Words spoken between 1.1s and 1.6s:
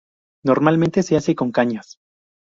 hace con